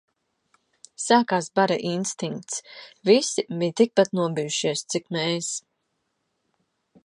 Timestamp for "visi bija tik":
3.11-3.95